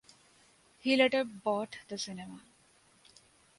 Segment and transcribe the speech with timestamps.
[0.79, 2.41] He later bought the cinema.